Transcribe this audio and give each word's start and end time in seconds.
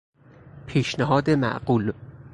پیشنهاد 0.67 1.29
معقول 1.29 1.93